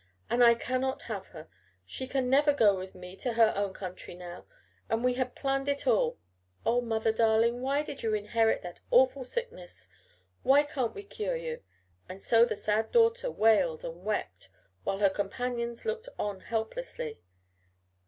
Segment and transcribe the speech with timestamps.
[0.31, 1.47] And I cannot have her!
[1.85, 4.47] She can never go with me to her own country now,
[4.89, 6.17] and we had planned it all!
[6.65, 7.61] Oh, mother darling!
[7.61, 9.89] Why did you inherit that awful sickness!
[10.41, 11.61] Why can't we cure you!"
[12.09, 14.49] and so the sad daughter wailed and wept,
[14.83, 17.19] while her companions looked on helplessly.